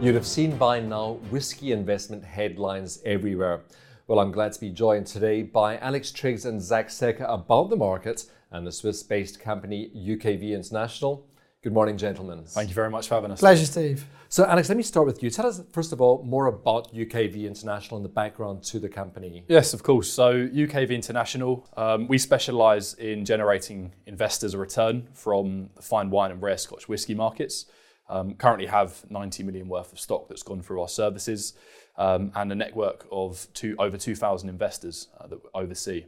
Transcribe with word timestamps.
You'd 0.00 0.14
have 0.14 0.26
seen 0.26 0.56
by 0.56 0.80
now 0.80 1.18
whiskey 1.28 1.72
investment 1.72 2.24
headlines 2.24 3.00
everywhere. 3.04 3.60
Well, 4.06 4.18
I'm 4.18 4.32
glad 4.32 4.54
to 4.54 4.60
be 4.60 4.70
joined 4.70 5.06
today 5.06 5.42
by 5.42 5.76
Alex 5.76 6.10
Triggs 6.10 6.46
and 6.46 6.58
Zack 6.60 6.88
Sekha 6.88 7.26
about 7.28 7.68
the 7.68 7.76
market 7.76 8.24
and 8.50 8.66
the 8.66 8.72
Swiss 8.72 9.02
based 9.02 9.40
company 9.40 9.90
UKV 9.94 10.52
International. 10.52 11.26
Good 11.62 11.74
morning, 11.74 11.98
gentlemen. 11.98 12.44
Thank 12.46 12.70
you 12.70 12.74
very 12.74 12.88
much 12.88 13.08
for 13.08 13.16
having 13.16 13.30
us. 13.30 13.40
Pleasure, 13.40 13.66
Steve. 13.66 14.06
So, 14.30 14.46
Alex, 14.46 14.70
let 14.70 14.78
me 14.78 14.82
start 14.82 15.04
with 15.04 15.22
you. 15.22 15.28
Tell 15.28 15.46
us, 15.46 15.60
first 15.70 15.92
of 15.92 16.00
all, 16.00 16.22
more 16.22 16.46
about 16.46 16.94
UKV 16.94 17.46
International 17.46 17.98
and 17.98 18.04
the 18.04 18.08
background 18.08 18.62
to 18.64 18.78
the 18.78 18.88
company. 18.88 19.44
Yes, 19.48 19.74
of 19.74 19.82
course. 19.82 20.10
So, 20.10 20.46
UKV 20.46 20.92
International, 20.92 21.68
um, 21.76 22.08
we 22.08 22.16
specialise 22.16 22.94
in 22.94 23.26
generating 23.26 23.92
investors 24.06 24.54
a 24.54 24.58
return 24.58 25.08
from 25.12 25.68
the 25.76 25.82
fine 25.82 26.08
wine 26.08 26.30
and 26.30 26.40
rare 26.40 26.56
Scotch 26.56 26.88
whisky 26.88 27.14
markets. 27.14 27.66
Um, 28.10 28.34
currently 28.34 28.66
have 28.66 29.08
90 29.08 29.44
million 29.44 29.68
worth 29.68 29.92
of 29.92 30.00
stock 30.00 30.28
that's 30.28 30.42
gone 30.42 30.62
through 30.62 30.80
our 30.80 30.88
services 30.88 31.54
um, 31.96 32.32
and 32.34 32.50
a 32.50 32.54
network 32.56 33.06
of 33.12 33.46
two, 33.54 33.76
over 33.78 33.96
2,000 33.96 34.48
investors 34.48 35.08
uh, 35.18 35.28
that 35.28 35.38
oversee. 35.54 36.06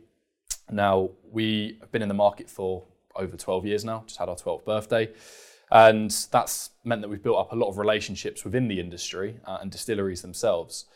Now, 0.70 1.10
we 1.30 1.78
have 1.80 1.92
been 1.92 2.02
in 2.02 2.08
the 2.08 2.14
market 2.14 2.50
for 2.50 2.84
over 3.14 3.36
12 3.36 3.66
years 3.66 3.84
now, 3.84 4.02
just 4.06 4.18
had 4.18 4.28
our 4.28 4.34
12th 4.34 4.64
birthday. 4.64 5.10
And 5.70 6.10
that's 6.30 6.70
meant 6.84 7.02
that 7.02 7.08
we've 7.08 7.22
built 7.22 7.38
up 7.38 7.52
a 7.52 7.56
lot 7.56 7.68
of 7.68 7.78
relationships 7.78 8.44
within 8.44 8.68
the 8.68 8.80
industry 8.80 9.38
uh, 9.46 9.58
and 9.60 9.70
distilleries 9.70 10.22
themselves. 10.22 10.86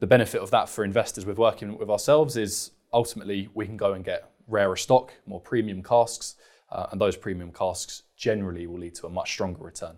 The 0.00 0.06
benefit 0.06 0.40
of 0.40 0.50
that 0.50 0.68
for 0.68 0.84
investors 0.84 1.24
with 1.24 1.38
working 1.38 1.78
with 1.78 1.90
ourselves 1.90 2.36
is 2.36 2.72
ultimately 2.92 3.48
we 3.54 3.66
can 3.66 3.76
go 3.76 3.92
and 3.92 4.04
get 4.04 4.30
rarer 4.48 4.76
stock, 4.76 5.12
more 5.26 5.40
premium 5.40 5.82
casks, 5.82 6.34
uh, 6.70 6.86
and 6.90 7.00
those 7.00 7.16
premium 7.16 7.52
casks 7.52 8.02
generally 8.16 8.66
will 8.66 8.80
lead 8.80 8.94
to 8.96 9.06
a 9.06 9.10
much 9.10 9.30
stronger 9.30 9.62
return. 9.62 9.96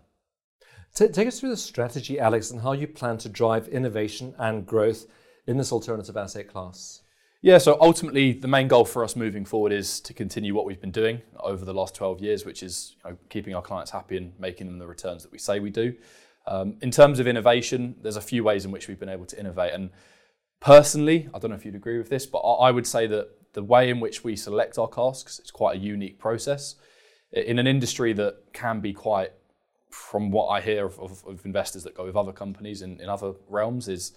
Take 0.94 1.26
us 1.26 1.40
through 1.40 1.50
the 1.50 1.56
strategy, 1.56 2.20
Alex, 2.20 2.50
and 2.50 2.60
how 2.60 2.72
you 2.72 2.86
plan 2.86 3.16
to 3.18 3.28
drive 3.30 3.66
innovation 3.68 4.34
and 4.38 4.66
growth 4.66 5.06
in 5.46 5.56
this 5.56 5.72
alternative 5.72 6.16
asset 6.18 6.48
class. 6.48 7.02
Yeah, 7.40 7.58
so 7.58 7.78
ultimately, 7.80 8.34
the 8.34 8.46
main 8.46 8.68
goal 8.68 8.84
for 8.84 9.02
us 9.02 9.16
moving 9.16 9.44
forward 9.44 9.72
is 9.72 10.00
to 10.00 10.12
continue 10.12 10.54
what 10.54 10.66
we've 10.66 10.80
been 10.80 10.92
doing 10.92 11.22
over 11.40 11.64
the 11.64 11.72
last 11.72 11.94
12 11.94 12.20
years, 12.20 12.44
which 12.44 12.62
is 12.62 12.94
you 13.04 13.10
know, 13.10 13.16
keeping 13.30 13.54
our 13.54 13.62
clients 13.62 13.90
happy 13.90 14.18
and 14.18 14.38
making 14.38 14.66
them 14.66 14.78
the 14.78 14.86
returns 14.86 15.22
that 15.22 15.32
we 15.32 15.38
say 15.38 15.60
we 15.60 15.70
do. 15.70 15.94
Um, 16.46 16.76
in 16.82 16.90
terms 16.90 17.18
of 17.18 17.26
innovation, 17.26 17.96
there's 18.02 18.16
a 18.16 18.20
few 18.20 18.44
ways 18.44 18.64
in 18.64 18.70
which 18.70 18.86
we've 18.86 19.00
been 19.00 19.08
able 19.08 19.26
to 19.26 19.40
innovate. 19.40 19.72
And 19.72 19.90
personally, 20.60 21.28
I 21.32 21.38
don't 21.38 21.50
know 21.50 21.56
if 21.56 21.64
you'd 21.64 21.74
agree 21.74 21.98
with 21.98 22.10
this, 22.10 22.26
but 22.26 22.38
I 22.38 22.70
would 22.70 22.86
say 22.86 23.06
that 23.06 23.30
the 23.54 23.62
way 23.62 23.88
in 23.88 23.98
which 23.98 24.24
we 24.24 24.36
select 24.36 24.78
our 24.78 24.88
casks 24.88 25.40
is 25.40 25.50
quite 25.50 25.76
a 25.76 25.80
unique 25.80 26.18
process. 26.18 26.76
In 27.32 27.58
an 27.58 27.66
industry 27.66 28.12
that 28.12 28.52
can 28.52 28.80
be 28.80 28.92
quite 28.92 29.32
from 29.92 30.30
what 30.30 30.48
I 30.48 30.60
hear 30.60 30.86
of, 30.86 30.98
of, 30.98 31.24
of 31.26 31.44
investors 31.44 31.84
that 31.84 31.94
go 31.94 32.04
with 32.04 32.16
other 32.16 32.32
companies 32.32 32.82
in, 32.82 33.00
in, 33.00 33.08
other 33.08 33.32
realms 33.48 33.88
is 33.88 34.12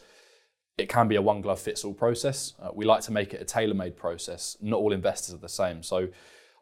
it 0.77 0.89
can 0.89 1.07
be 1.07 1.15
a 1.15 1.21
one 1.21 1.41
glove 1.41 1.59
fits 1.59 1.83
all 1.83 1.93
process. 1.93 2.53
Uh, 2.61 2.69
we 2.73 2.85
like 2.85 3.01
to 3.01 3.11
make 3.11 3.33
it 3.33 3.41
a 3.41 3.45
tailor 3.45 3.73
made 3.73 3.95
process. 3.95 4.57
Not 4.61 4.77
all 4.77 4.93
investors 4.93 5.33
are 5.35 5.39
the 5.39 5.49
same. 5.49 5.83
So 5.83 6.07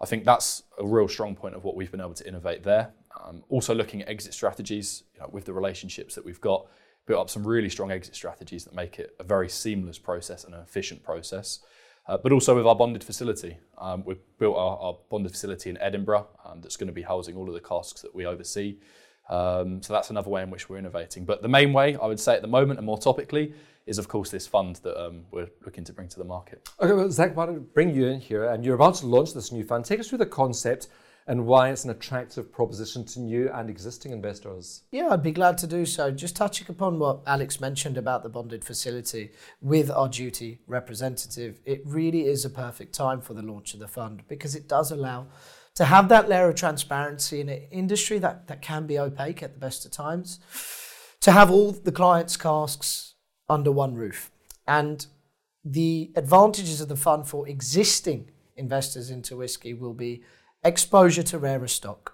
I 0.02 0.06
think 0.06 0.26
that's 0.26 0.64
a 0.80 0.86
real 0.86 1.08
strong 1.08 1.36
point 1.36 1.56
of 1.56 1.64
what 1.64 1.76
we've 1.76 1.92
been 1.92 2.02
able 2.02 2.14
to 2.16 2.28
innovate 2.28 2.64
there. 2.64 2.92
Um, 3.24 3.44
also 3.50 3.74
looking 3.74 4.02
at 4.02 4.10
exit 4.10 4.34
strategies 4.34 5.04
you 5.14 5.22
know, 5.22 5.30
with 5.32 5.46
the 5.46 5.54
relationships 5.54 6.16
that 6.16 6.26
we've 6.26 6.42
got, 6.42 6.68
built 7.06 7.22
up 7.22 7.30
some 7.30 7.46
really 7.46 7.70
strong 7.70 7.92
exit 7.92 8.16
strategies 8.16 8.64
that 8.66 8.74
make 8.74 9.00
it 9.00 9.16
a 9.20 9.24
very 9.24 9.50
seamless 9.50 10.00
process 10.00 10.44
and 10.44 10.54
an 10.54 10.62
efficient 10.62 11.04
process. 11.04 11.60
Uh, 12.06 12.18
but 12.18 12.34
also 12.34 12.54
with 12.54 12.68
our 12.68 12.76
bonded 12.76 13.04
facility. 13.04 13.58
Um, 13.78 14.04
we've 14.06 14.20
built 14.38 14.58
our, 14.58 14.78
our, 14.78 14.98
bonded 15.10 15.32
facility 15.32 15.70
in 15.70 15.78
Edinburgh 15.78 16.28
um, 16.44 16.60
that's 16.60 16.76
going 16.76 16.88
to 16.88 16.94
be 16.94 17.02
housing 17.02 17.38
all 17.38 17.48
of 17.48 17.54
the 17.54 17.62
casks 17.62 18.02
that 18.02 18.14
we 18.14 18.26
oversee. 18.26 18.78
Um, 19.30 19.82
so 19.82 19.94
that's 19.94 20.10
another 20.10 20.30
way 20.30 20.44
in 20.44 20.50
which 20.50 20.70
we're 20.70 20.78
innovating. 20.78 21.26
But 21.26 21.42
the 21.42 21.48
main 21.48 21.74
way, 21.74 21.96
I 21.96 22.06
would 22.06 22.20
say 22.20 22.36
at 22.36 22.42
the 22.42 22.48
moment, 22.48 22.80
and 22.80 22.86
more 22.86 22.98
topically, 22.98 23.54
is 23.86 23.98
of 23.98 24.08
course 24.08 24.30
this 24.30 24.48
fund 24.48 24.78
that 24.78 25.02
um, 25.02 25.26
we're 25.32 25.50
looking 25.66 25.84
to 25.84 25.94
bring 25.94 26.08
to 26.08 26.18
the 26.18 26.26
market. 26.26 26.70
Okay, 26.80 26.94
well, 26.94 27.10
Zack, 27.10 27.36
why 27.36 27.46
don't 27.46 27.56
we 27.56 27.62
bring 27.62 27.94
you 27.94 28.08
in 28.08 28.20
here? 28.20 28.46
And 28.46 28.64
you're 28.64 28.76
about 28.76 28.96
to 28.96 29.08
launch 29.08 29.34
this 29.34 29.52
new 29.52 29.64
fund. 29.64 29.86
Take 29.86 30.00
us 30.00 30.08
through 30.08 30.20
the 30.20 30.26
concept 30.26 30.88
and 31.28 31.46
why 31.46 31.70
it's 31.70 31.86
an 31.86 31.90
attractive 31.90 32.52
proposition 32.52 33.06
to 33.06 33.20
new 33.20 33.50
and 33.54 33.70
existing 33.70 34.12
investors. 34.12 34.84
Yeah, 34.92 35.10
I'd 35.10 35.24
be 35.24 35.32
glad 35.32 35.58
to 35.60 35.68
do 35.68 35.86
so. 35.86 36.12
Just 36.12 36.36
touching 36.36 36.68
upon 36.70 37.00
what 37.00 37.22
Alex 37.26 37.62
mentioned 37.62 37.98
about 37.98 38.24
the 38.24 38.30
bonded 38.30 38.64
facility 38.64 39.32
with 39.62 39.90
our 39.90 40.10
duty 40.10 40.60
representative, 40.68 41.62
it 41.66 41.82
really 41.86 42.26
is 42.26 42.44
a 42.44 42.50
perfect 42.50 42.94
time 42.94 43.22
for 43.22 43.34
the 43.34 43.42
launch 43.42 43.74
of 43.74 43.80
the 43.80 43.88
fund 43.88 44.24
because 44.28 44.56
it 44.56 44.68
does 44.68 44.92
allow 44.92 45.28
to 45.76 45.86
have 45.86 46.10
that 46.10 46.30
layer 46.30 46.50
of 46.50 46.56
transparency 46.56 47.42
in 47.42 47.50
an 47.50 47.62
industry 47.72 48.20
that, 48.20 48.48
that 48.48 48.62
can 48.62 48.86
be 48.86 49.00
opaque 49.00 49.42
at 49.42 49.54
the 49.54 49.60
best 49.60 49.86
of 49.86 49.92
times, 49.92 50.40
to 51.20 51.32
have 51.32 51.50
all 51.50 51.72
the 51.72 51.92
clients' 51.92 52.38
casks 52.38 53.16
under 53.50 53.72
one 53.72 53.96
roof. 53.96 54.30
And 54.68 55.06
the 55.66 56.12
advantages 56.16 56.82
of 56.82 56.90
the 56.90 56.96
fund 56.96 57.28
for 57.28 57.48
existing 57.48 58.30
investors 58.56 59.10
into 59.10 59.38
whiskey 59.38 59.74
will 59.74 59.94
be 59.94 60.24
exposure 60.64 61.24
to 61.24 61.40
rarer 61.40 61.68
stock, 61.68 62.14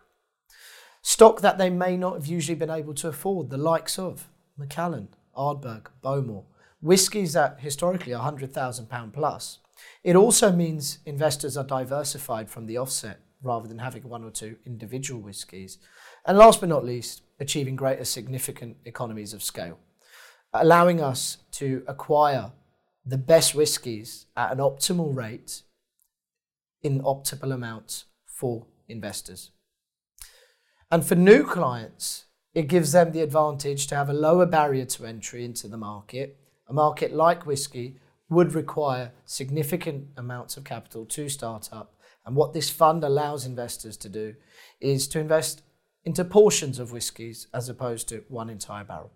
stock 1.01 1.41
that 1.41 1.57
they 1.57 1.69
may 1.69 1.97
not 1.97 2.13
have 2.13 2.27
usually 2.27 2.55
been 2.55 2.69
able 2.69 2.93
to 2.95 3.07
afford, 3.07 3.49
the 3.49 3.57
likes 3.57 3.99
of 3.99 4.29
Macallan, 4.57 5.09
Ardbeg, 5.35 5.87
Bowmore, 6.03 6.45
whiskies 6.81 7.33
that 7.33 7.59
historically 7.59 8.13
are 8.13 8.31
£100,000 8.31 9.13
plus. 9.13 9.59
It 10.03 10.15
also 10.15 10.51
means 10.51 10.99
investors 11.05 11.57
are 11.57 11.63
diversified 11.63 12.49
from 12.49 12.65
the 12.65 12.77
offset 12.77 13.19
rather 13.41 13.67
than 13.67 13.79
having 13.79 14.07
one 14.07 14.23
or 14.23 14.31
two 14.31 14.57
individual 14.65 15.21
whiskies. 15.21 15.77
And 16.25 16.37
last 16.37 16.59
but 16.59 16.69
not 16.69 16.85
least, 16.85 17.21
achieving 17.39 17.75
greater 17.75 18.05
significant 18.05 18.77
economies 18.85 19.33
of 19.33 19.43
scale, 19.43 19.79
allowing 20.53 21.01
us 21.01 21.37
to 21.53 21.83
acquire 21.87 22.51
the 23.05 23.17
best 23.17 23.55
whiskies 23.55 24.25
at 24.35 24.51
an 24.51 24.57
optimal 24.59 25.15
rate 25.15 25.63
in 26.81 27.01
optimal 27.01 27.53
amounts 27.53 28.05
for 28.25 28.67
investors. 28.87 29.51
And 30.91 31.05
for 31.05 31.15
new 31.15 31.43
clients, 31.43 32.25
it 32.53 32.67
gives 32.67 32.91
them 32.91 33.11
the 33.11 33.21
advantage 33.21 33.87
to 33.87 33.95
have 33.95 34.09
a 34.09 34.13
lower 34.13 34.45
barrier 34.45 34.85
to 34.85 35.05
entry 35.05 35.45
into 35.45 35.67
the 35.67 35.77
market. 35.77 36.37
A 36.67 36.73
market 36.73 37.13
like 37.13 37.45
whiskey 37.45 37.99
would 38.29 38.53
require 38.53 39.11
significant 39.25 40.07
amounts 40.17 40.57
of 40.57 40.63
capital 40.63 41.05
to 41.05 41.29
start 41.29 41.69
up 41.71 41.98
and 42.25 42.35
what 42.35 42.53
this 42.53 42.69
fund 42.69 43.03
allows 43.03 43.45
investors 43.45 43.97
to 43.97 44.09
do 44.09 44.35
is 44.79 45.07
to 45.09 45.19
invest 45.19 45.63
into 46.05 46.23
portions 46.23 46.79
of 46.79 46.91
whiskies 46.91 47.47
as 47.53 47.69
opposed 47.69 48.07
to 48.09 48.23
one 48.27 48.49
entire 48.49 48.83
barrel. 48.83 49.11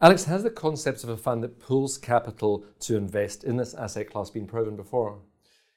Alex, 0.00 0.24
has 0.24 0.42
the 0.42 0.50
concept 0.50 1.04
of 1.04 1.10
a 1.10 1.16
fund 1.16 1.44
that 1.44 1.60
pools 1.60 1.96
capital 1.96 2.64
to 2.80 2.96
invest 2.96 3.44
in 3.44 3.56
this 3.56 3.72
asset 3.74 4.10
class 4.10 4.30
been 4.30 4.46
proven 4.46 4.74
before? 4.74 5.20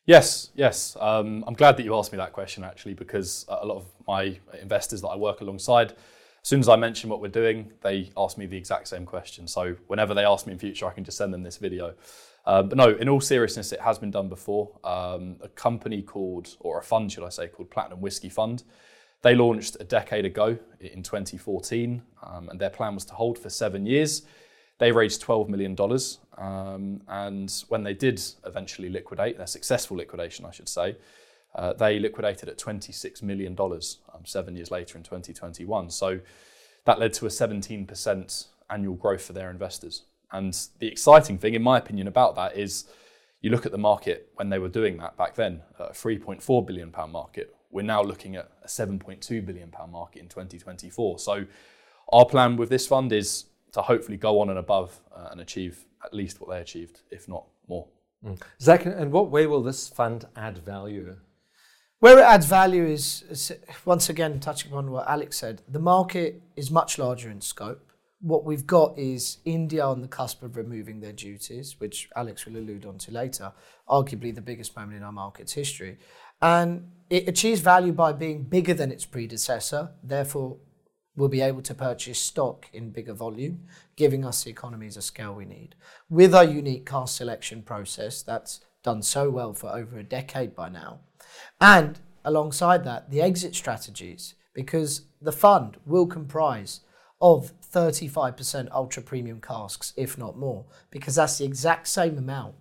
Yes, 0.05 0.51
yes. 0.55 0.97
Um, 0.99 1.43
I'm 1.47 1.53
glad 1.53 1.77
that 1.77 1.83
you 1.83 1.95
asked 1.95 2.11
me 2.11 2.17
that 2.17 2.33
question 2.33 2.63
actually, 2.63 2.93
because 2.93 3.45
a 3.47 3.65
lot 3.65 3.77
of 3.77 3.85
my 4.07 4.39
investors 4.61 5.01
that 5.01 5.09
I 5.09 5.15
work 5.15 5.41
alongside, 5.41 5.91
as 5.91 5.97
soon 6.49 6.59
as 6.59 6.69
I 6.69 6.75
mention 6.75 7.09
what 7.09 7.21
we're 7.21 7.27
doing, 7.27 7.71
they 7.81 8.11
ask 8.15 8.37
me 8.37 8.45
the 8.45 8.57
exact 8.57 8.87
same 8.87 9.05
question. 9.05 9.47
So 9.47 9.75
whenever 9.87 10.13
they 10.13 10.25
ask 10.25 10.45
me 10.45 10.53
in 10.53 10.59
future, 10.59 10.87
I 10.87 10.91
can 10.91 11.03
just 11.03 11.17
send 11.17 11.33
them 11.33 11.43
this 11.43 11.57
video. 11.57 11.93
Um, 12.47 12.69
but 12.69 12.77
no, 12.77 12.89
in 12.89 13.09
all 13.09 13.21
seriousness, 13.21 13.71
it 13.71 13.81
has 13.81 13.97
been 13.97 14.11
done 14.11 14.29
before. 14.29 14.71
Um, 14.83 15.37
a 15.41 15.47
company 15.47 16.01
called, 16.01 16.55
or 16.59 16.79
a 16.79 16.83
fund, 16.83 17.11
should 17.11 17.23
I 17.23 17.29
say, 17.29 17.47
called 17.47 17.71
Platinum 17.71 18.01
Whiskey 18.01 18.29
Fund. 18.29 18.63
They 19.21 19.33
launched 19.33 19.77
a 19.79 19.83
decade 19.83 20.25
ago 20.25 20.57
in 20.79 21.01
2014, 21.01 22.01
um, 22.21 22.49
and 22.49 22.61
their 22.61 22.69
plan 22.69 22.93
was 22.93 23.05
to 23.05 23.13
hold 23.15 23.39
for 23.39 23.49
seven 23.49 23.85
years. 23.85 24.21
They 24.77 24.91
raised 24.91 25.23
$12 25.23 25.49
million, 25.49 25.75
um, 26.37 27.01
and 27.07 27.63
when 27.69 27.83
they 27.83 27.93
did 27.93 28.21
eventually 28.45 28.89
liquidate, 28.89 29.37
their 29.37 29.47
successful 29.47 29.97
liquidation, 29.97 30.45
I 30.45 30.51
should 30.51 30.69
say, 30.69 30.97
uh, 31.55 31.73
they 31.73 31.97
liquidated 31.97 32.49
at 32.49 32.57
$26 32.59 33.23
million 33.23 33.55
um, 33.59 34.25
seven 34.25 34.55
years 34.55 34.69
later 34.69 34.97
in 34.97 35.03
2021. 35.03 35.89
So 35.89 36.19
that 36.83 36.99
led 36.99 37.13
to 37.13 37.25
a 37.25 37.29
17% 37.29 38.47
annual 38.69 38.95
growth 38.95 39.23
for 39.23 39.33
their 39.33 39.49
investors. 39.49 40.03
And 40.31 40.57
the 40.79 40.87
exciting 40.87 41.37
thing, 41.37 41.53
in 41.53 41.61
my 41.61 41.77
opinion, 41.77 42.07
about 42.07 42.35
that 42.35 42.57
is 42.57 42.85
you 43.41 43.49
look 43.49 43.65
at 43.65 43.71
the 43.71 43.77
market 43.77 44.29
when 44.35 44.49
they 44.49 44.59
were 44.59 44.69
doing 44.69 44.97
that 44.97 45.17
back 45.17 45.35
then, 45.35 45.61
a 45.79 45.91
3.4 45.91 46.65
billion 46.65 46.91
pound 46.91 47.11
market. 47.11 47.55
We're 47.71 47.83
now 47.83 48.01
looking 48.01 48.35
at 48.35 48.49
a 48.63 48.67
7.2 48.67 49.45
billion 49.45 49.69
pound 49.69 49.91
market 49.91 50.21
in 50.21 50.29
2024. 50.29 51.19
So 51.19 51.45
our 52.11 52.25
plan 52.25 52.57
with 52.57 52.69
this 52.69 52.87
fund 52.87 53.11
is 53.11 53.45
to 53.73 53.81
hopefully 53.81 54.17
go 54.17 54.39
on 54.39 54.49
and 54.49 54.57
above 54.57 54.99
uh, 55.15 55.29
and 55.31 55.41
achieve 55.41 55.85
at 56.03 56.13
least 56.13 56.39
what 56.39 56.49
they 56.49 56.59
achieved, 56.59 57.01
if 57.11 57.27
not 57.27 57.45
more. 57.67 57.87
Mm. 58.25 58.41
Zack, 58.61 58.85
in 58.85 59.11
what 59.11 59.29
way 59.29 59.45
will 59.45 59.61
this 59.61 59.89
fund 59.89 60.25
add 60.35 60.57
value? 60.59 61.15
Where 61.99 62.17
it 62.17 62.23
adds 62.23 62.45
value 62.45 62.85
is, 62.85 63.23
is, 63.29 63.51
once 63.83 64.09
again, 64.09 64.39
touching 64.39 64.71
upon 64.71 64.91
what 64.91 65.07
Alex 65.07 65.37
said, 65.37 65.61
the 65.67 65.79
market 65.79 66.41
is 66.55 66.71
much 66.71 66.97
larger 66.97 67.29
in 67.29 67.41
scope 67.41 67.91
what 68.21 68.45
we've 68.45 68.65
got 68.65 68.97
is 68.97 69.37
India 69.45 69.85
on 69.85 70.01
the 70.01 70.07
cusp 70.07 70.41
of 70.41 70.57
removing 70.57 70.99
their 70.99 71.11
duties, 71.11 71.75
which 71.79 72.09
Alex 72.15 72.45
will 72.45 72.57
allude 72.57 72.85
on 72.85 72.97
to 72.99 73.11
later, 73.11 73.51
arguably 73.87 74.33
the 74.33 74.41
biggest 74.41 74.75
moment 74.75 74.97
in 74.97 75.03
our 75.03 75.11
market's 75.11 75.53
history. 75.53 75.97
And 76.41 76.91
it 77.09 77.27
achieves 77.27 77.61
value 77.61 77.93
by 77.93 78.13
being 78.13 78.43
bigger 78.43 78.73
than 78.73 78.91
its 78.91 79.05
predecessor, 79.05 79.91
therefore 80.03 80.57
we'll 81.15 81.29
be 81.29 81.41
able 81.41 81.61
to 81.61 81.73
purchase 81.73 82.19
stock 82.19 82.67
in 82.73 82.91
bigger 82.91 83.13
volume, 83.13 83.65
giving 83.95 84.25
us 84.25 84.43
the 84.43 84.49
economies 84.49 84.97
of 84.97 85.03
scale 85.03 85.33
we 85.33 85.45
need. 85.45 85.75
With 86.09 86.35
our 86.35 86.43
unique 86.43 86.85
cask 86.85 87.17
selection 87.17 87.61
process 87.63 88.21
that's 88.21 88.61
done 88.83 89.01
so 89.01 89.29
well 89.29 89.53
for 89.53 89.69
over 89.69 89.97
a 89.97 90.03
decade 90.03 90.55
by 90.55 90.69
now, 90.69 90.99
and 91.61 91.99
alongside 92.23 92.83
that, 92.83 93.11
the 93.11 93.21
exit 93.21 93.55
strategies, 93.55 94.35
because 94.53 95.03
the 95.21 95.31
fund 95.31 95.77
will 95.85 96.07
comprise 96.07 96.81
of 97.21 97.53
35% 97.61 98.69
ultra 98.71 99.01
premium 99.01 99.41
casks, 99.41 99.93
if 99.95 100.17
not 100.17 100.37
more, 100.37 100.65
because 100.91 101.15
that's 101.15 101.37
the 101.37 101.45
exact 101.45 101.87
same 101.87 102.17
amount 102.17 102.55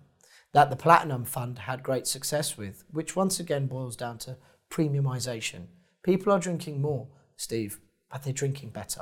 that 0.53 0.69
the 0.69 0.75
Platinum 0.75 1.25
Fund 1.25 1.59
had 1.59 1.83
great 1.83 2.07
success 2.07 2.57
with, 2.57 2.85
which 2.91 3.15
once 3.15 3.39
again 3.39 3.67
boils 3.67 3.97
down 3.97 4.17
to 4.19 4.37
premiumization. 4.69 5.67
People 6.01 6.31
are 6.31 6.39
drinking 6.39 6.81
more, 6.81 7.09
Steve, 7.35 7.79
but 8.09 8.23
they're 8.23 8.31
drinking 8.31 8.69
better. 8.69 9.01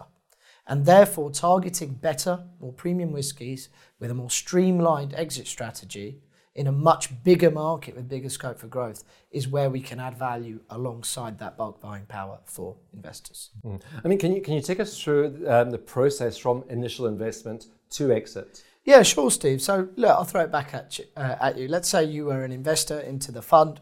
And 0.66 0.86
therefore, 0.86 1.30
targeting 1.30 1.94
better, 1.94 2.46
more 2.60 2.74
premium 2.74 3.12
whiskies 3.12 3.70
with 4.00 4.10
a 4.10 4.16
more 4.16 4.32
streamlined 4.32 5.14
exit 5.14 5.46
strategy 5.46 6.22
in 6.56 6.68
a 6.68 6.72
much 6.72 7.24
bigger 7.24 7.50
market 7.50 7.96
with 7.96 8.08
bigger 8.08 8.30
scope 8.30 8.60
for 8.60 8.68
growth 8.68 9.04
is 9.32 9.48
where 9.48 9.70
we 9.70 9.82
can 9.82 10.00
add 10.00 10.18
value 10.18 10.60
alongside 10.70 11.40
that 11.40 11.58
bulk 11.58 11.82
buying 11.82 12.06
power 12.06 12.40
for 12.46 12.76
investors. 12.94 13.50
Mm. 13.66 13.82
I 14.04 14.08
mean, 14.08 14.20
can 14.20 14.36
you 14.36 14.42
can 14.42 14.54
you 14.54 14.62
take 14.62 14.80
us 14.80 15.02
through 15.02 15.44
um, 15.48 15.72
the 15.72 15.80
process 15.80 16.38
from 16.38 16.64
initial 16.70 17.08
investment 17.08 17.68
to 17.92 18.12
exit? 18.12 18.64
Yeah, 18.86 19.02
sure, 19.02 19.32
Steve. 19.32 19.62
So 19.62 19.88
look, 19.96 20.12
I'll 20.12 20.26
throw 20.26 20.42
it 20.42 20.52
back 20.52 20.74
at 20.74 21.00
you, 21.00 21.06
uh, 21.16 21.36
at 21.40 21.58
you. 21.58 21.68
Let's 21.68 21.90
say 21.90 22.04
you 22.04 22.26
were 22.26 22.44
an 22.44 22.52
investor 22.52 23.00
into 23.00 23.32
the 23.32 23.42
fund. 23.42 23.80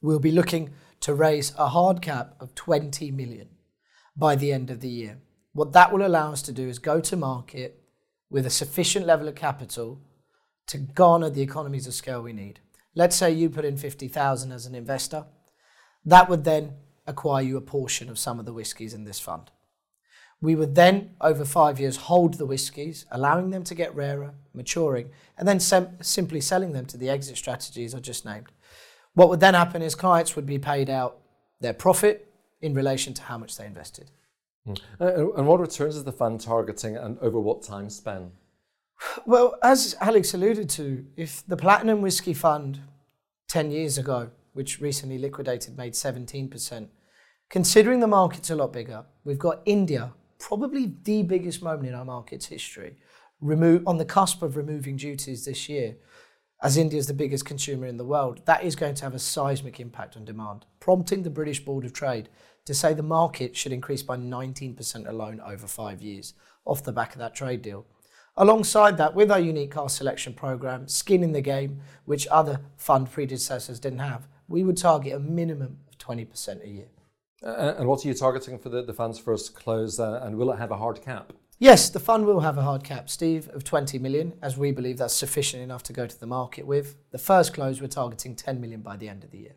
We'll 0.00 0.20
be 0.20 0.32
looking 0.32 0.70
to 1.00 1.14
raise 1.14 1.52
a 1.58 1.68
hard 1.68 2.00
cap 2.02 2.34
of 2.38 2.54
20 2.54 3.10
million 3.10 3.48
by 4.16 4.36
the 4.36 4.52
end 4.52 4.70
of 4.70 4.80
the 4.80 4.88
year. 4.88 5.18
What 5.52 5.72
that 5.72 5.92
will 5.92 6.06
allow 6.06 6.32
us 6.32 6.42
to 6.42 6.52
do 6.52 6.68
is 6.68 6.78
go 6.78 7.00
to 7.00 7.16
market 7.16 7.82
with 8.30 8.46
a 8.46 8.50
sufficient 8.50 9.06
level 9.06 9.28
of 9.28 9.34
capital 9.34 10.00
to 10.68 10.78
garner 10.78 11.30
the 11.30 11.42
economies 11.42 11.86
of 11.86 11.94
scale 11.94 12.22
we 12.22 12.32
need. 12.32 12.60
Let's 12.94 13.16
say 13.16 13.32
you 13.32 13.50
put 13.50 13.64
in 13.64 13.76
50,000 13.76 14.52
as 14.52 14.66
an 14.66 14.74
investor. 14.74 15.26
That 16.04 16.28
would 16.28 16.44
then 16.44 16.74
acquire 17.06 17.42
you 17.42 17.56
a 17.56 17.60
portion 17.60 18.08
of 18.08 18.18
some 18.18 18.38
of 18.38 18.46
the 18.46 18.52
whiskies 18.52 18.94
in 18.94 19.04
this 19.04 19.20
fund. 19.20 19.50
We 20.40 20.56
would 20.56 20.74
then, 20.74 21.10
over 21.20 21.44
five 21.44 21.78
years, 21.78 21.96
hold 21.96 22.34
the 22.34 22.46
whiskies, 22.46 23.06
allowing 23.12 23.50
them 23.50 23.62
to 23.64 23.76
get 23.76 23.94
rarer, 23.94 24.34
maturing, 24.52 25.10
and 25.38 25.46
then 25.46 25.60
sem- 25.60 26.02
simply 26.02 26.40
selling 26.40 26.72
them 26.72 26.86
to 26.86 26.96
the 26.96 27.08
exit 27.08 27.36
strategies 27.36 27.94
I 27.94 28.00
just 28.00 28.24
named. 28.24 28.48
What 29.14 29.28
would 29.28 29.40
then 29.40 29.54
happen 29.54 29.82
is 29.82 29.94
clients 29.94 30.34
would 30.34 30.46
be 30.46 30.58
paid 30.58 30.90
out 30.90 31.18
their 31.60 31.72
profit 31.72 32.32
in 32.60 32.74
relation 32.74 33.14
to 33.14 33.22
how 33.22 33.38
much 33.38 33.56
they 33.56 33.66
invested. 33.66 34.10
Mm. 34.66 34.78
and 35.36 35.46
what 35.46 35.58
returns 35.58 35.96
is 35.96 36.04
the 36.04 36.12
fund 36.12 36.40
targeting 36.40 36.96
and 36.96 37.18
over 37.18 37.40
what 37.40 37.62
time 37.62 37.90
span? 37.90 38.30
Well, 39.26 39.56
as 39.62 39.96
Alex 40.00 40.34
alluded 40.34 40.68
to, 40.70 41.04
if 41.16 41.46
the 41.46 41.56
Platinum 41.56 42.00
Whisky 42.02 42.34
Fund 42.34 42.80
10 43.48 43.70
years 43.70 43.98
ago, 43.98 44.30
which 44.52 44.80
recently 44.80 45.18
liquidated, 45.18 45.76
made 45.76 45.92
17%, 45.92 46.88
considering 47.50 48.00
the 48.00 48.06
market's 48.06 48.50
a 48.50 48.56
lot 48.56 48.72
bigger, 48.72 49.04
we've 49.24 49.38
got 49.38 49.62
India, 49.64 50.12
probably 50.38 50.94
the 51.02 51.22
biggest 51.22 51.62
moment 51.62 51.88
in 51.88 51.94
our 51.94 52.04
market's 52.04 52.46
history, 52.46 52.96
remove, 53.40 53.82
on 53.86 53.98
the 53.98 54.04
cusp 54.04 54.42
of 54.42 54.56
removing 54.56 54.96
duties 54.96 55.44
this 55.44 55.68
year. 55.68 55.96
As 56.62 56.76
India 56.76 56.98
is 56.98 57.08
the 57.08 57.14
biggest 57.14 57.44
consumer 57.44 57.86
in 57.86 57.96
the 57.96 58.04
world, 58.04 58.40
that 58.46 58.62
is 58.62 58.76
going 58.76 58.94
to 58.94 59.04
have 59.04 59.14
a 59.14 59.18
seismic 59.18 59.80
impact 59.80 60.16
on 60.16 60.24
demand, 60.24 60.64
prompting 60.80 61.22
the 61.22 61.30
British 61.30 61.64
Board 61.64 61.84
of 61.84 61.92
Trade 61.92 62.28
to 62.64 62.74
say 62.74 62.94
the 62.94 63.02
market 63.02 63.56
should 63.56 63.72
increase 63.72 64.02
by 64.02 64.16
19% 64.16 65.08
alone 65.08 65.40
over 65.40 65.66
five 65.66 66.00
years 66.00 66.34
off 66.64 66.84
the 66.84 66.92
back 66.92 67.12
of 67.12 67.18
that 67.18 67.34
trade 67.34 67.62
deal. 67.62 67.84
Alongside 68.36 68.96
that, 68.96 69.14
with 69.14 69.30
our 69.30 69.38
unique 69.38 69.72
cask 69.72 69.98
selection 69.98 70.32
program, 70.32 70.88
skin 70.88 71.22
in 71.22 71.32
the 71.32 71.42
game, 71.42 71.80
which 72.06 72.26
other 72.30 72.60
fund 72.76 73.10
predecessors 73.10 73.78
didn't 73.78 73.98
have, 73.98 74.26
we 74.48 74.64
would 74.64 74.78
target 74.78 75.12
a 75.12 75.18
minimum 75.18 75.78
of 75.86 75.98
20% 75.98 76.64
a 76.64 76.68
year. 76.68 76.86
Uh, 77.44 77.74
and 77.76 77.86
what 77.86 78.04
are 78.04 78.08
you 78.08 78.14
targeting 78.14 78.58
for 78.58 78.70
the, 78.70 78.82
the 78.82 78.94
fund's 78.94 79.18
first 79.18 79.54
close, 79.54 80.00
uh, 80.00 80.20
and 80.22 80.36
will 80.36 80.50
it 80.50 80.58
have 80.58 80.70
a 80.70 80.76
hard 80.76 81.02
cap? 81.02 81.34
Yes, 81.58 81.90
the 81.90 82.00
fund 82.00 82.24
will 82.24 82.40
have 82.40 82.56
a 82.56 82.62
hard 82.62 82.84
cap, 82.84 83.10
Steve, 83.10 83.50
of 83.52 83.64
20 83.64 83.98
million, 83.98 84.32
as 84.40 84.56
we 84.56 84.72
believe 84.72 84.96
that's 84.96 85.14
sufficient 85.14 85.62
enough 85.62 85.82
to 85.84 85.92
go 85.92 86.06
to 86.06 86.18
the 86.18 86.26
market 86.26 86.66
with. 86.66 86.96
The 87.10 87.18
first 87.18 87.52
close, 87.52 87.82
we're 87.82 87.88
targeting 87.88 88.34
10 88.34 88.60
million 88.60 88.80
by 88.80 88.96
the 88.96 89.10
end 89.10 89.24
of 89.24 89.30
the 89.30 89.38
year. 89.38 89.54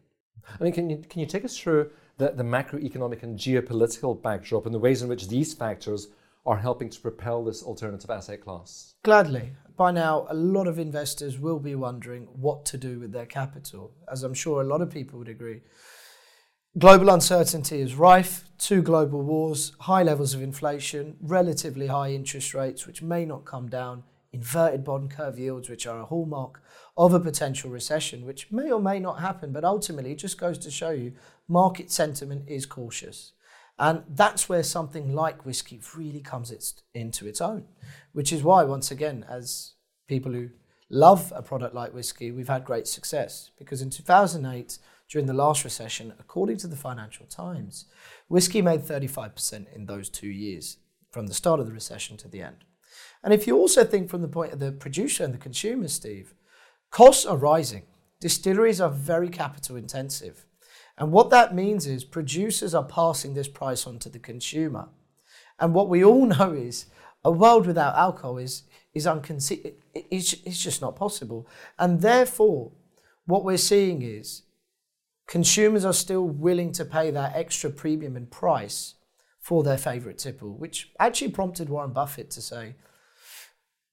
I 0.48 0.62
mean, 0.62 0.74
can 0.74 0.89
you, 0.89 0.98
can 1.10 1.22
you 1.22 1.25
take 1.25 1.45
us 1.45 1.57
through 1.57 1.92
the, 2.18 2.31
the 2.31 2.44
macroeconomic 2.44 3.24
and 3.24 3.39
geopolitical 3.39 4.22
backdrop 4.22 4.66
and 4.66 4.75
the 4.75 4.80
ways 4.80 5.01
in 5.01 5.07
which 5.07 5.30
these 5.30 5.54
factors 5.54 6.10
are 6.45 6.57
helping 6.57 6.89
to 6.89 7.00
propel 7.00 7.44
this 7.44 7.63
alternative 7.63 8.09
asset 8.09 8.42
class? 8.42 8.95
Gladly. 9.03 9.51
By 9.77 9.92
now, 9.92 10.25
a 10.30 10.33
lot 10.33 10.68
of 10.68 10.80
investors 10.80 11.38
will 11.38 11.59
be 11.59 11.75
wondering 11.75 12.27
what 12.33 12.65
to 12.65 12.77
do 12.77 13.00
with 13.00 13.12
their 13.12 13.25
capital, 13.25 13.92
as 14.09 14.24
I'm 14.24 14.33
sure 14.33 14.62
a 14.62 14.65
lot 14.65 14.81
of 14.81 14.89
people 14.89 15.19
would 15.19 15.27
agree. 15.27 15.62
Global 16.77 17.09
uncertainty 17.09 17.81
is 17.81 17.95
rife, 17.95 18.50
two 18.57 18.81
global 18.81 19.21
wars, 19.21 19.74
high 19.81 20.03
levels 20.03 20.33
of 20.33 20.42
inflation, 20.42 21.18
relatively 21.21 21.88
high 21.88 22.12
interest 22.12 22.53
rates, 22.53 22.86
which 22.86 23.01
may 23.01 23.25
not 23.25 23.45
come 23.45 23.69
down, 23.69 24.03
inverted 24.31 24.83
bond 24.83 25.09
curve 25.09 25.39
yields, 25.39 25.69
which 25.69 25.88
are 25.88 26.00
a 26.00 26.06
hallmark 26.06 26.62
of 26.98 27.13
a 27.13 27.19
potential 27.19 27.69
recession, 27.69 28.25
which 28.25 28.51
may 28.51 28.71
or 28.71 28.81
may 28.81 29.00
not 29.00 29.19
happen, 29.19 29.51
but 29.51 29.63
ultimately 29.63 30.12
it 30.12 30.18
just 30.18 30.38
goes 30.38 30.57
to 30.57 30.71
show 30.71 30.91
you 30.91 31.13
market 31.48 31.91
sentiment 31.91 32.44
is 32.48 32.65
cautious. 32.65 33.33
And 33.77 34.04
that's 34.07 34.48
where 34.48 34.63
something 34.63 35.13
like 35.13 35.45
whiskey 35.45 35.81
really 35.95 36.22
comes 36.22 36.50
its, 36.51 36.81
into 36.94 37.27
its 37.27 37.42
own, 37.42 37.66
which 38.13 38.31
is 38.31 38.44
why, 38.44 38.63
once 38.63 38.89
again, 38.89 39.25
as 39.30 39.74
people 40.07 40.31
who 40.31 40.50
love 40.89 41.33
a 41.36 41.42
product 41.42 41.75
like 41.75 41.94
whiskey, 41.94 42.31
we've 42.31 42.48
had 42.48 42.63
great 42.63 42.88
success. 42.88 43.51
Because 43.57 43.81
in 43.81 43.89
2008, 43.89 44.77
during 45.10 45.27
the 45.27 45.33
last 45.33 45.63
recession, 45.63 46.13
according 46.19 46.57
to 46.57 46.68
the 46.68 46.75
Financial 46.75 47.25
Times, 47.25 47.86
whiskey 48.27 48.62
made 48.62 48.81
35% 48.81 49.74
in 49.75 49.86
those 49.86 50.10
two 50.10 50.30
years, 50.30 50.77
from 51.12 51.27
the 51.27 51.33
start 51.33 51.60
of 51.60 51.66
the 51.66 51.74
recession 51.74 52.18
to 52.18 52.27
the 52.27 52.42
end. 52.42 52.63
And 53.24 53.33
if 53.33 53.48
you 53.48 53.57
also 53.57 53.83
think 53.83 54.10
from 54.10 54.22
the 54.22 54.27
point 54.27 54.54
of 54.54 54.60
the 54.60 54.72
producer 54.72 55.24
and 55.24 55.33
the 55.33 55.38
consumer, 55.38 55.88
Steve, 55.88 56.33
costs 56.92 57.25
are 57.25 57.38
rising. 57.38 57.83
Distilleries 58.22 58.80
are 58.80 58.89
very 58.89 59.30
capital 59.30 59.75
intensive. 59.75 60.45
And 60.97 61.12
what 61.12 61.30
that 61.30 61.53
means 61.53 61.88
is 61.88 62.03
producers 62.03 62.74
are 62.74 62.83
passing 62.83 63.33
this 63.33 63.47
price 63.47 63.86
on 63.86 64.00
to 64.00 64.09
the 64.09 64.19
consumer. 64.19 64.89
And 65.59 65.74
what 65.74 65.89
we 65.89 66.03
all 66.03 66.25
know 66.38 66.53
is 66.53 66.86
a 67.24 67.31
world 67.31 67.68
without 67.68 67.95
alcohol 67.95 68.38
is, 68.38 68.63
is 68.94 69.06
unconce- 69.06 69.74
it's, 69.93 70.34
it's 70.46 70.62
just 70.62 70.81
not 70.81 70.96
possible. 70.96 71.48
And 71.77 72.01
therefore, 72.01 72.72
what 73.25 73.43
we're 73.43 73.58
seeing 73.58 74.01
is 74.01 74.43
consumers 75.27 75.84
are 75.84 75.93
still 75.93 76.24
willing 76.24 76.72
to 76.74 76.86
pay 76.86 77.12
that 77.12 77.36
extra 77.36 77.69
premium 77.69 78.15
in 78.15 78.27
price 78.27 78.93
for 79.39 79.63
their 79.63 79.77
favorite 79.77 80.17
tipple, 80.17 80.55
which 80.58 80.91
actually 81.00 81.31
prompted 81.31 81.69
Warren 81.69 81.93
Buffett 81.93 82.31
to 82.31 82.41
say, 82.41 82.75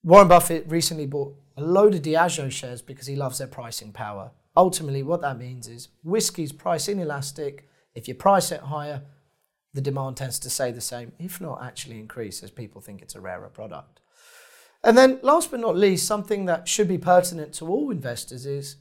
Warren 0.02 0.28
Buffett 0.28 0.66
recently 0.68 1.06
bought 1.06 1.36
a 1.56 1.62
load 1.62 1.94
of 1.94 2.02
Diageo 2.02 2.50
shares 2.50 2.82
because 2.82 3.06
he 3.06 3.16
loves 3.16 3.38
their 3.38 3.46
pricing 3.46 3.92
power 3.92 4.32
ultimately 4.56 5.02
what 5.02 5.20
that 5.22 5.38
means 5.38 5.68
is 5.68 5.88
whiskey's 6.02 6.52
price 6.52 6.88
inelastic. 6.88 7.68
If 7.94 8.08
you 8.08 8.14
price 8.14 8.52
it 8.52 8.60
higher, 8.60 9.02
the 9.74 9.80
demand 9.80 10.16
tends 10.16 10.38
to 10.40 10.50
stay 10.50 10.70
the 10.70 10.80
same, 10.80 11.12
if 11.18 11.40
not 11.40 11.62
actually 11.62 11.98
increase, 11.98 12.42
as 12.42 12.50
people 12.50 12.80
think 12.80 13.00
it's 13.00 13.14
a 13.14 13.20
rarer 13.20 13.48
product. 13.48 14.00
And 14.84 14.98
then, 14.98 15.20
last 15.22 15.50
but 15.50 15.60
not 15.60 15.76
least, 15.76 16.06
something 16.06 16.46
that 16.46 16.68
should 16.68 16.88
be 16.88 16.98
pertinent 16.98 17.54
to 17.54 17.68
all 17.68 17.90
investors 17.90 18.46
is 18.46 18.76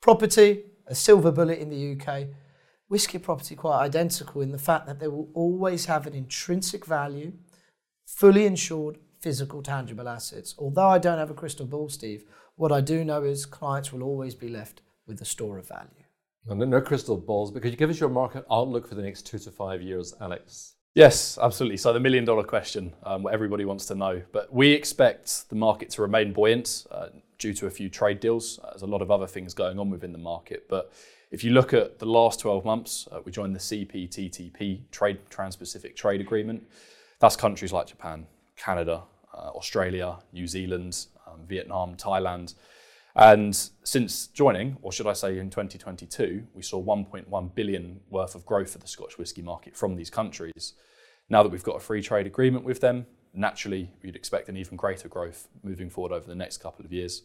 property, 0.00 0.64
a 0.86 0.94
silver 0.94 1.32
bullet 1.32 1.58
in 1.58 1.70
the 1.70 1.96
UK. 1.96 2.28
Whiskey 2.88 3.18
property 3.18 3.54
quite 3.54 3.80
identical 3.80 4.42
in 4.42 4.52
the 4.52 4.58
fact 4.58 4.86
that 4.86 5.00
they 5.00 5.08
will 5.08 5.30
always 5.34 5.86
have 5.86 6.06
an 6.06 6.14
intrinsic 6.14 6.84
value, 6.84 7.32
fully 8.06 8.44
insured, 8.44 8.98
physical, 9.18 9.62
tangible 9.62 10.08
assets. 10.08 10.54
Although 10.58 10.88
I 10.88 10.98
don't 10.98 11.18
have 11.18 11.30
a 11.30 11.34
crystal 11.34 11.64
ball, 11.64 11.88
Steve, 11.88 12.24
what 12.62 12.70
I 12.70 12.80
do 12.80 13.04
know 13.04 13.24
is 13.24 13.44
clients 13.44 13.92
will 13.92 14.04
always 14.04 14.36
be 14.36 14.46
left 14.46 14.82
with 15.08 15.20
a 15.20 15.24
store 15.24 15.58
of 15.58 15.66
value. 15.66 16.04
No, 16.46 16.54
no 16.54 16.80
crystal 16.80 17.16
balls, 17.16 17.50
but 17.50 17.60
could 17.60 17.72
you 17.72 17.76
give 17.76 17.90
us 17.90 17.98
your 17.98 18.08
market 18.08 18.46
outlook 18.48 18.86
for 18.86 18.94
the 18.94 19.02
next 19.02 19.26
two 19.26 19.40
to 19.40 19.50
five 19.50 19.82
years, 19.82 20.14
Alex? 20.20 20.74
Yes, 20.94 21.40
absolutely. 21.42 21.76
So 21.76 21.92
the 21.92 21.98
million 21.98 22.24
dollar 22.24 22.44
question, 22.44 22.94
um, 23.02 23.24
what 23.24 23.34
everybody 23.34 23.64
wants 23.64 23.86
to 23.86 23.96
know. 23.96 24.22
But 24.30 24.52
we 24.54 24.70
expect 24.70 25.48
the 25.48 25.56
market 25.56 25.90
to 25.90 26.02
remain 26.02 26.32
buoyant 26.32 26.86
uh, 26.92 27.08
due 27.36 27.52
to 27.52 27.66
a 27.66 27.70
few 27.70 27.88
trade 27.88 28.20
deals. 28.20 28.60
Uh, 28.62 28.70
there's 28.70 28.82
a 28.82 28.86
lot 28.86 29.02
of 29.02 29.10
other 29.10 29.26
things 29.26 29.54
going 29.54 29.80
on 29.80 29.90
within 29.90 30.12
the 30.12 30.18
market. 30.18 30.68
But 30.68 30.92
if 31.32 31.42
you 31.42 31.50
look 31.50 31.74
at 31.74 31.98
the 31.98 32.06
last 32.06 32.38
12 32.38 32.64
months, 32.64 33.08
uh, 33.10 33.18
we 33.24 33.32
joined 33.32 33.56
the 33.56 33.60
CPTPP 33.60 34.82
Trade 34.92 35.18
Trans-Pacific 35.30 35.96
Trade 35.96 36.20
Agreement. 36.20 36.62
That's 37.18 37.34
countries 37.34 37.72
like 37.72 37.88
Japan, 37.88 38.24
Canada, 38.54 39.02
uh, 39.34 39.48
Australia, 39.48 40.18
New 40.32 40.46
Zealand, 40.46 41.06
um, 41.32 41.46
Vietnam, 41.46 41.96
Thailand. 41.96 42.54
And 43.14 43.54
since 43.84 44.28
joining, 44.28 44.78
or 44.80 44.90
should 44.90 45.06
I 45.06 45.12
say 45.12 45.38
in 45.38 45.50
2022, 45.50 46.44
we 46.54 46.62
saw 46.62 46.82
1.1 46.82 47.54
billion 47.54 48.00
worth 48.08 48.34
of 48.34 48.46
growth 48.46 48.70
for 48.70 48.78
the 48.78 48.86
Scotch 48.86 49.18
whisky 49.18 49.42
market 49.42 49.76
from 49.76 49.96
these 49.96 50.08
countries. 50.08 50.74
Now 51.28 51.42
that 51.42 51.50
we've 51.50 51.62
got 51.62 51.76
a 51.76 51.80
free 51.80 52.02
trade 52.02 52.26
agreement 52.26 52.64
with 52.64 52.80
them, 52.80 53.06
naturally 53.34 53.90
we'd 54.02 54.16
expect 54.16 54.48
an 54.48 54.56
even 54.56 54.76
greater 54.76 55.08
growth 55.08 55.48
moving 55.62 55.90
forward 55.90 56.12
over 56.12 56.26
the 56.26 56.34
next 56.34 56.58
couple 56.58 56.84
of 56.84 56.92
years. 56.92 57.22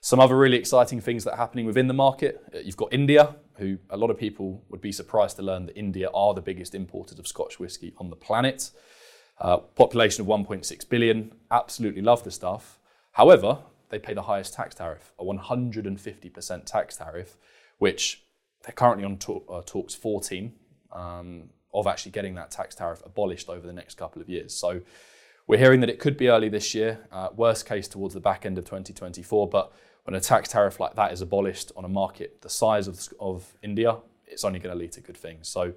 Some 0.00 0.20
other 0.20 0.36
really 0.36 0.56
exciting 0.56 1.00
things 1.00 1.24
that 1.24 1.34
are 1.34 1.36
happening 1.36 1.64
within 1.64 1.86
the 1.86 1.94
market. 1.94 2.42
Uh, 2.54 2.58
you've 2.58 2.76
got 2.76 2.92
India, 2.92 3.36
who 3.56 3.78
a 3.88 3.96
lot 3.96 4.10
of 4.10 4.18
people 4.18 4.64
would 4.68 4.80
be 4.80 4.92
surprised 4.92 5.36
to 5.36 5.42
learn 5.42 5.66
that 5.66 5.78
India 5.78 6.10
are 6.12 6.34
the 6.34 6.42
biggest 6.42 6.74
importers 6.74 7.18
of 7.18 7.26
Scotch 7.26 7.60
whisky 7.60 7.94
on 7.98 8.10
the 8.10 8.16
planet. 8.16 8.72
Uh, 9.40 9.58
population 9.58 10.22
of 10.22 10.26
1.6 10.26 10.88
billion, 10.88 11.32
absolutely 11.50 12.02
love 12.02 12.24
the 12.24 12.30
stuff. 12.30 12.80
However, 13.12 13.58
they 13.90 13.98
pay 13.98 14.14
the 14.14 14.22
highest 14.22 14.54
tax 14.54 14.74
tariff, 14.74 15.12
a 15.18 15.24
150% 15.24 16.64
tax 16.64 16.96
tariff, 16.96 17.36
which 17.78 18.24
they're 18.62 18.72
currently 18.72 19.04
on 19.04 19.18
talk, 19.18 19.44
uh, 19.50 19.62
talks 19.64 19.94
14 19.94 20.52
um, 20.92 21.50
of 21.74 21.86
actually 21.86 22.12
getting 22.12 22.34
that 22.36 22.50
tax 22.50 22.74
tariff 22.74 23.02
abolished 23.04 23.48
over 23.48 23.66
the 23.66 23.72
next 23.72 23.96
couple 23.96 24.22
of 24.22 24.28
years. 24.28 24.54
So 24.54 24.80
we're 25.46 25.58
hearing 25.58 25.80
that 25.80 25.90
it 25.90 25.98
could 25.98 26.16
be 26.16 26.28
early 26.28 26.48
this 26.48 26.74
year, 26.74 27.00
uh, 27.10 27.28
worst 27.34 27.66
case 27.66 27.88
towards 27.88 28.14
the 28.14 28.20
back 28.20 28.46
end 28.46 28.56
of 28.58 28.64
2024. 28.64 29.48
But 29.48 29.72
when 30.04 30.14
a 30.14 30.20
tax 30.20 30.48
tariff 30.48 30.80
like 30.80 30.94
that 30.94 31.12
is 31.12 31.20
abolished 31.20 31.72
on 31.76 31.84
a 31.84 31.88
market 31.88 32.40
the 32.40 32.48
size 32.48 32.88
of, 32.88 33.00
of 33.20 33.52
India, 33.62 33.96
it's 34.26 34.44
only 34.44 34.58
going 34.58 34.74
to 34.74 34.78
lead 34.78 34.92
to 34.92 35.00
good 35.00 35.16
things. 35.16 35.48
So 35.48 35.74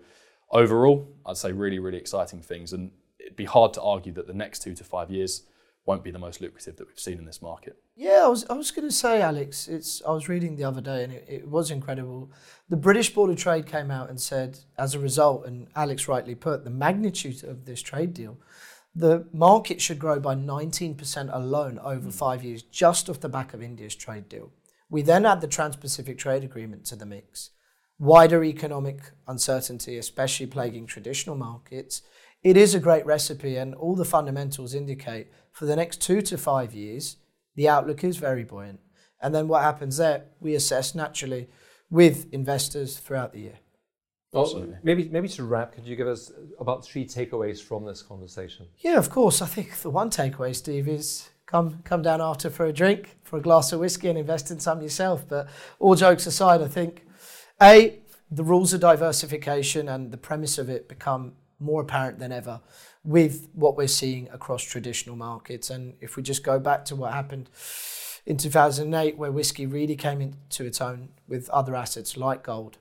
overall, 0.51 1.07
I'd 1.25 1.37
say 1.37 1.51
really, 1.51 1.79
really 1.79 1.97
exciting 1.97 2.41
things. 2.41 2.71
And 2.71 2.91
it'd 3.19 3.35
be 3.35 3.45
hard 3.45 3.73
to 3.73 3.81
argue 3.81 4.13
that 4.13 4.27
the 4.27 4.33
next 4.33 4.59
two 4.59 4.73
to 4.75 4.83
five 4.83 5.11
years 5.11 5.43
won't 5.85 6.03
be 6.03 6.11
the 6.11 6.19
most 6.19 6.41
lucrative 6.41 6.77
that 6.77 6.87
we've 6.87 6.99
seen 6.99 7.19
in 7.19 7.25
this 7.25 7.41
market. 7.41 7.77
Yeah, 7.95 8.23
I 8.25 8.27
was 8.27 8.45
I 8.49 8.53
was 8.53 8.71
going 8.71 8.87
to 8.87 8.93
say, 8.93 9.21
Alex. 9.21 9.67
It's 9.67 10.01
I 10.05 10.11
was 10.11 10.27
reading 10.27 10.55
the 10.55 10.63
other 10.63 10.81
day 10.81 11.03
and 11.03 11.13
it, 11.13 11.25
it 11.27 11.47
was 11.47 11.71
incredible. 11.71 12.31
The 12.69 12.77
British 12.77 13.13
Board 13.13 13.29
of 13.29 13.37
Trade 13.37 13.67
came 13.67 13.91
out 13.91 14.09
and 14.09 14.19
said, 14.19 14.59
as 14.77 14.95
a 14.95 14.99
result, 14.99 15.45
and 15.45 15.67
Alex 15.75 16.07
rightly 16.07 16.35
put, 16.35 16.63
the 16.63 16.71
magnitude 16.71 17.43
of 17.43 17.65
this 17.65 17.81
trade 17.81 18.13
deal, 18.13 18.39
the 18.95 19.27
market 19.33 19.81
should 19.81 19.99
grow 19.99 20.19
by 20.19 20.35
19% 20.35 21.29
alone 21.33 21.79
over 21.79 22.05
hmm. 22.05 22.09
five 22.09 22.43
years, 22.43 22.63
just 22.63 23.09
off 23.09 23.19
the 23.19 23.29
back 23.29 23.53
of 23.53 23.61
India's 23.61 23.95
trade 23.95 24.29
deal. 24.29 24.51
We 24.89 25.01
then 25.01 25.25
add 25.25 25.41
the 25.41 25.47
Trans-Pacific 25.47 26.17
Trade 26.17 26.43
Agreement 26.43 26.85
to 26.85 26.95
the 26.95 27.05
mix. 27.05 27.51
Wider 27.97 28.43
economic 28.43 29.11
uncertainty, 29.27 29.97
especially 29.97 30.45
plaguing 30.45 30.85
traditional 30.85 31.35
markets, 31.35 32.01
it 32.45 32.55
is 32.55 32.75
a 32.75 32.79
great 32.79 33.07
recipe, 33.07 33.57
and 33.57 33.73
all 33.73 33.95
the 33.95 34.05
fundamentals 34.05 34.75
indicate 34.75 35.29
for 35.51 35.65
the 35.65 35.75
next 35.75 35.99
two 35.99 36.21
to 36.21 36.37
five 36.37 36.75
years, 36.75 37.17
the 37.55 37.67
outlook 37.67 38.03
is 38.03 38.17
very 38.17 38.43
buoyant. 38.43 38.79
And 39.19 39.33
then 39.33 39.47
what 39.47 39.63
happens 39.63 39.97
there, 39.97 40.25
we 40.39 40.53
assess 40.53 40.93
naturally 40.93 41.49
with 41.89 42.31
investors 42.31 42.99
throughout 42.99 43.33
the 43.33 43.39
year. 43.39 43.59
Well, 44.31 44.67
maybe, 44.83 45.09
maybe 45.09 45.27
to 45.29 45.43
wrap, 45.43 45.73
could 45.73 45.87
you 45.87 45.95
give 45.95 46.07
us 46.07 46.31
about 46.59 46.85
three 46.85 47.07
takeaways 47.07 47.63
from 47.63 47.83
this 47.83 48.03
conversation? 48.03 48.67
Yeah, 48.77 48.97
of 48.97 49.09
course. 49.09 49.41
I 49.41 49.47
think 49.47 49.77
the 49.77 49.89
one 49.89 50.11
takeaway, 50.11 50.53
Steve, 50.53 50.87
is 50.87 51.29
come 51.47 51.79
come 51.83 52.03
down 52.03 52.21
after 52.21 52.51
for 52.51 52.65
a 52.67 52.73
drink, 52.73 53.17
for 53.23 53.37
a 53.37 53.41
glass 53.41 53.71
of 53.71 53.79
whiskey, 53.79 54.09
and 54.09 54.19
invest 54.19 54.51
in 54.51 54.59
some 54.59 54.83
yourself. 54.83 55.27
But 55.27 55.49
all 55.79 55.95
jokes 55.95 56.27
aside, 56.27 56.61
I 56.61 56.67
think 56.67 57.07
a 57.59 58.01
the 58.29 58.43
rules 58.43 58.71
of 58.73 58.81
diversification 58.81 59.89
and 59.89 60.11
the 60.11 60.17
premise 60.17 60.59
of 60.59 60.69
it 60.69 60.87
become 60.87 61.33
more 61.59 61.81
apparent 61.81 62.19
than 62.19 62.31
ever 62.31 62.61
with 63.03 63.47
what 63.53 63.77
we're 63.77 63.87
seeing 63.87 64.27
across 64.29 64.63
traditional 64.63 65.15
markets. 65.15 65.69
And 65.69 65.95
if 66.01 66.15
we 66.15 66.23
just 66.23 66.43
go 66.43 66.59
back 66.59 66.85
to 66.85 66.95
what 66.95 67.13
happened 67.13 67.49
in 68.25 68.37
2008, 68.37 69.17
where 69.17 69.31
whiskey 69.31 69.65
really 69.65 69.95
came 69.95 70.21
into 70.21 70.65
its 70.65 70.81
own 70.81 71.09
with 71.27 71.49
other 71.49 71.75
assets 71.75 72.17
like 72.17 72.43
gold, 72.43 72.77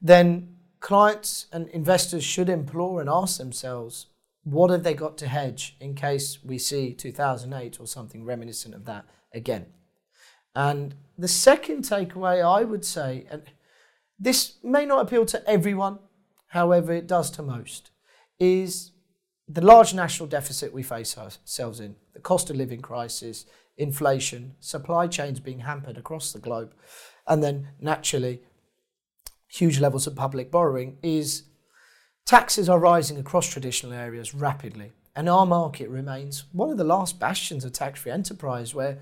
then 0.00 0.56
clients 0.80 1.46
and 1.52 1.68
investors 1.68 2.24
should 2.24 2.48
implore 2.48 3.00
and 3.00 3.08
ask 3.08 3.38
themselves, 3.38 4.06
what 4.44 4.70
have 4.70 4.82
they 4.82 4.94
got 4.94 5.16
to 5.18 5.28
hedge 5.28 5.76
in 5.78 5.94
case 5.94 6.42
we 6.42 6.58
see 6.58 6.92
2008 6.92 7.78
or 7.78 7.86
something 7.86 8.24
reminiscent 8.24 8.74
of 8.74 8.84
that 8.86 9.04
again? 9.32 9.66
And 10.56 10.96
the 11.16 11.28
second 11.28 11.84
takeaway 11.84 12.44
I 12.44 12.64
would 12.64 12.84
say, 12.84 13.26
and 13.30 13.42
this 14.18 14.56
may 14.64 14.84
not 14.84 15.02
appeal 15.02 15.24
to 15.26 15.48
everyone, 15.48 16.00
however, 16.48 16.92
it 16.92 17.06
does 17.06 17.30
to 17.32 17.42
most, 17.42 17.91
is 18.42 18.90
the 19.46 19.60
large 19.60 19.94
national 19.94 20.28
deficit 20.28 20.72
we 20.72 20.82
face 20.82 21.16
ourselves 21.16 21.78
in, 21.78 21.94
the 22.12 22.20
cost 22.20 22.50
of 22.50 22.56
living 22.56 22.80
crisis, 22.80 23.46
inflation, 23.76 24.56
supply 24.58 25.06
chains 25.06 25.38
being 25.38 25.60
hampered 25.60 25.96
across 25.96 26.32
the 26.32 26.40
globe, 26.40 26.74
and 27.28 27.40
then 27.40 27.68
naturally 27.80 28.42
huge 29.48 29.78
levels 29.78 30.08
of 30.08 30.16
public 30.16 30.50
borrowing 30.50 30.98
is 31.04 31.44
taxes 32.26 32.68
are 32.68 32.80
rising 32.80 33.16
across 33.16 33.48
traditional 33.48 33.92
areas 33.92 34.34
rapidly. 34.34 34.90
And 35.14 35.28
our 35.28 35.46
market 35.46 35.88
remains 35.88 36.44
one 36.52 36.70
of 36.70 36.78
the 36.78 36.84
last 36.84 37.20
bastions 37.20 37.64
of 37.64 37.72
tax 37.72 38.00
free 38.00 38.10
enterprise 38.10 38.74
where 38.74 38.98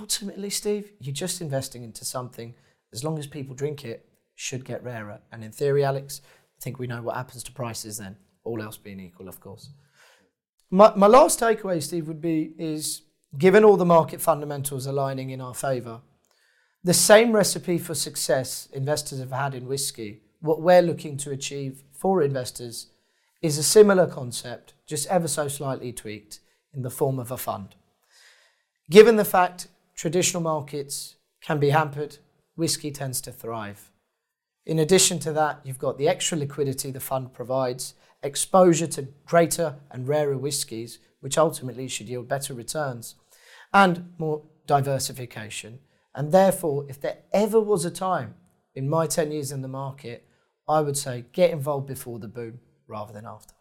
ultimately, 0.00 0.48
Steve, 0.48 0.92
you're 0.98 1.12
just 1.12 1.42
investing 1.42 1.82
into 1.82 2.06
something, 2.06 2.54
as 2.94 3.04
long 3.04 3.18
as 3.18 3.26
people 3.26 3.54
drink 3.54 3.84
it, 3.84 4.06
should 4.34 4.64
get 4.64 4.82
rarer. 4.82 5.20
And 5.30 5.44
in 5.44 5.52
theory, 5.52 5.84
Alex, 5.84 6.22
I 6.24 6.62
think 6.62 6.78
we 6.78 6.86
know 6.86 7.02
what 7.02 7.16
happens 7.16 7.42
to 7.42 7.52
prices 7.52 7.98
then 7.98 8.16
all 8.48 8.62
else 8.62 8.76
being 8.76 9.00
equal, 9.00 9.28
of 9.28 9.40
course. 9.40 9.70
My, 10.70 10.92
my 10.96 11.06
last 11.06 11.40
takeaway, 11.40 11.82
Steve, 11.82 12.08
would 12.08 12.20
be 12.20 12.52
is 12.58 13.02
given 13.36 13.64
all 13.64 13.76
the 13.76 13.84
market 13.84 14.20
fundamentals 14.20 14.86
aligning 14.86 15.30
in 15.30 15.40
our 15.40 15.54
favour, 15.54 16.00
the 16.82 16.94
same 16.94 17.32
recipe 17.32 17.78
for 17.78 17.94
success 17.94 18.68
investors 18.72 19.18
have 19.18 19.32
had 19.32 19.54
in 19.54 19.66
whiskey, 19.66 20.22
what 20.40 20.62
we're 20.62 20.82
looking 20.82 21.16
to 21.18 21.30
achieve 21.30 21.82
for 21.92 22.22
investors 22.22 22.88
is 23.42 23.58
a 23.58 23.62
similar 23.62 24.06
concept, 24.06 24.74
just 24.86 25.06
ever 25.08 25.28
so 25.28 25.48
slightly 25.48 25.92
tweaked 25.92 26.40
in 26.74 26.82
the 26.82 26.90
form 26.90 27.18
of 27.18 27.30
a 27.30 27.36
fund. 27.36 27.74
Given 28.90 29.16
the 29.16 29.24
fact 29.24 29.68
traditional 29.94 30.42
markets 30.42 31.16
can 31.40 31.58
be 31.58 31.70
hampered, 31.70 32.18
whiskey 32.56 32.90
tends 32.90 33.20
to 33.22 33.32
thrive. 33.32 33.90
In 34.64 34.78
addition 34.78 35.18
to 35.20 35.32
that, 35.32 35.60
you've 35.64 35.78
got 35.78 35.98
the 35.98 36.08
extra 36.08 36.38
liquidity 36.38 36.90
the 36.90 37.00
fund 37.00 37.32
provides 37.32 37.94
exposure 38.22 38.86
to 38.88 39.08
greater 39.26 39.76
and 39.90 40.08
rarer 40.08 40.36
whiskies, 40.36 40.98
which 41.20 41.38
ultimately 41.38 41.88
should 41.88 42.08
yield 42.08 42.28
better 42.28 42.54
returns, 42.54 43.14
and 43.72 44.12
more 44.18 44.42
diversification. 44.66 45.80
And 46.14 46.32
therefore, 46.32 46.86
if 46.88 47.00
there 47.00 47.18
ever 47.32 47.60
was 47.60 47.84
a 47.84 47.90
time 47.90 48.34
in 48.74 48.88
my 48.88 49.06
10 49.06 49.32
years 49.32 49.52
in 49.52 49.62
the 49.62 49.68
market, 49.68 50.26
I 50.68 50.80
would 50.80 50.96
say 50.96 51.24
get 51.32 51.50
involved 51.50 51.86
before 51.86 52.18
the 52.18 52.28
boom 52.28 52.60
rather 52.86 53.12
than 53.12 53.26
after. 53.26 53.54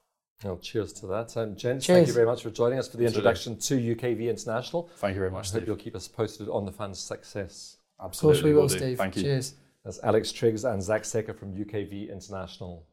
Well, 0.43 0.57
cheers 0.57 0.93
to 0.93 1.07
that. 1.07 1.35
And 1.35 1.57
gents, 1.57 1.85
cheers. 1.85 1.97
thank 1.97 2.07
you 2.07 2.13
very 2.13 2.25
much 2.25 2.43
for 2.43 2.51
joining 2.51 2.77
us 2.77 2.87
for 2.87 2.97
the 2.97 3.05
introduction 3.05 3.57
to 3.57 3.95
UKV 3.95 4.29
International. 4.29 4.89
Thank 4.97 5.15
you 5.15 5.19
very 5.19 5.31
much. 5.31 5.49
I 5.49 5.59
hope 5.59 5.67
you'll 5.67 5.75
keep 5.75 5.95
us 5.95 6.07
posted 6.07 6.47
on 6.49 6.65
the 6.65 6.71
fund's 6.71 6.99
success. 6.99 7.77
Absolutely. 8.03 8.39
Of 8.39 8.43
course 8.43 8.43
we 8.43 8.53
will, 8.53 8.61
will 8.61 8.69
Steve. 8.69 8.97
Thank 8.97 9.15
you. 9.15 9.23
Cheers. 9.23 9.55
That's 9.83 9.99
Alex 10.03 10.31
Triggs 10.31 10.65
and 10.65 10.83
Zack 10.83 11.03
Sekha 11.03 11.37
from 11.37 11.53
UKV 11.53 12.11
International. 12.11 12.85